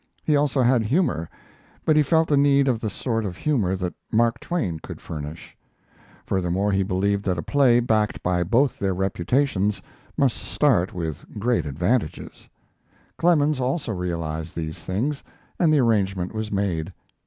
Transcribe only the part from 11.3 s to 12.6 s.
great advantages.